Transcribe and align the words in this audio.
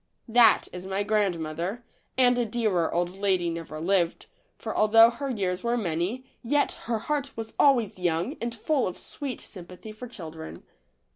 That 0.27 0.63
is 0.73 0.87
my 0.87 1.03
grandmother, 1.03 1.83
and 2.17 2.35
a 2.39 2.43
dearer 2.43 2.91
old 2.91 3.19
lady 3.19 3.51
never 3.51 3.79
lived, 3.79 4.25
for 4.57 4.75
although 4.75 5.11
her 5.11 5.29
years 5.29 5.61
were 5.61 5.77
many, 5.77 6.25
yet 6.41 6.71
her 6.89 6.97
heart 6.97 7.37
was 7.37 7.53
always 7.59 7.99
young 7.99 8.35
and 8.41 8.55
full 8.55 8.87
of 8.87 8.97
sweet 8.97 9.39
sympathy 9.39 9.91
for 9.91 10.07
children. 10.07 10.63